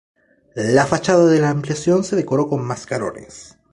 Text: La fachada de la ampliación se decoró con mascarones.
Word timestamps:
La 0.55 0.87
fachada 0.87 1.27
de 1.27 1.39
la 1.39 1.51
ampliación 1.51 2.03
se 2.03 2.15
decoró 2.15 2.47
con 2.49 2.65
mascarones. 2.65 3.59